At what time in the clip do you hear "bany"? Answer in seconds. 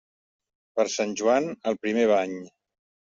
2.17-2.35